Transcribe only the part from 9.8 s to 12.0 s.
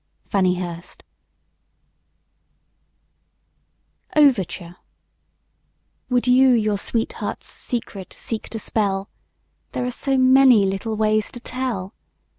are so many little ways to tell!